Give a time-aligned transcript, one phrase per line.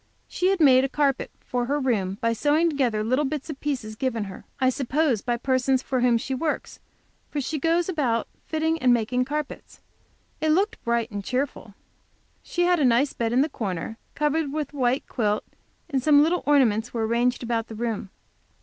[0.27, 3.95] She had made a carpet for her room by sewing together little bits of pieces
[3.95, 6.79] given her, I suppose, by persons for whom she works,
[7.29, 9.79] for she goes about fitting and making carpets.
[10.39, 11.75] It looked bright and cheerful.
[12.41, 15.43] She had a nice bed in the corner, covered with a white quilt,
[15.87, 18.09] and some little ornaments were arranged about the room.